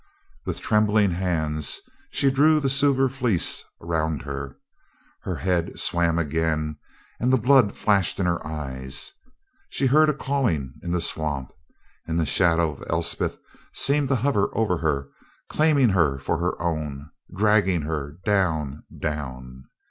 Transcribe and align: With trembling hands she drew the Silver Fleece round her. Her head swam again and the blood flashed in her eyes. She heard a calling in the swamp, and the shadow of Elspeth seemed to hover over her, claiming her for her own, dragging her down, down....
With 0.47 0.61
trembling 0.61 1.11
hands 1.11 1.79
she 2.09 2.31
drew 2.31 2.59
the 2.59 2.71
Silver 2.71 3.07
Fleece 3.07 3.63
round 3.79 4.23
her. 4.23 4.57
Her 5.21 5.35
head 5.35 5.79
swam 5.79 6.17
again 6.17 6.77
and 7.19 7.31
the 7.31 7.37
blood 7.37 7.77
flashed 7.77 8.19
in 8.19 8.25
her 8.25 8.43
eyes. 8.43 9.11
She 9.69 9.85
heard 9.85 10.09
a 10.09 10.15
calling 10.15 10.73
in 10.81 10.89
the 10.89 11.01
swamp, 11.01 11.53
and 12.07 12.19
the 12.19 12.25
shadow 12.25 12.71
of 12.71 12.83
Elspeth 12.89 13.37
seemed 13.75 14.07
to 14.07 14.15
hover 14.15 14.49
over 14.53 14.79
her, 14.79 15.07
claiming 15.49 15.89
her 15.89 16.17
for 16.17 16.39
her 16.39 16.59
own, 16.59 17.11
dragging 17.31 17.83
her 17.83 18.17
down, 18.25 18.83
down.... 18.99 19.65